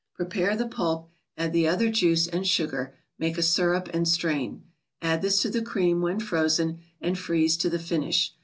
[0.15, 4.63] Prepare the pulp, add the other juice and sugar, make a syrup, and strain.
[4.99, 8.33] Add this to the cream when frozen, and freeze to the finish.